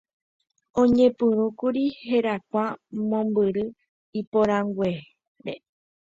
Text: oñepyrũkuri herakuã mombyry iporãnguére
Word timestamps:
oñepyrũkuri 0.81 1.83
herakuã 2.07 2.65
mombyry 3.09 3.65
iporãnguére 4.19 5.03